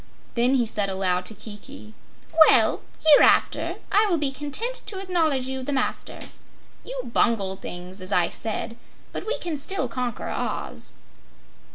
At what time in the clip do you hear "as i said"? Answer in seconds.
8.01-8.77